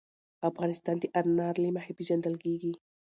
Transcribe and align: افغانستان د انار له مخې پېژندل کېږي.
افغانستان 0.49 0.95
د 0.99 1.05
انار 1.19 1.55
له 1.63 1.69
مخې 1.75 1.91
پېژندل 1.97 2.35
کېږي. 2.43 2.73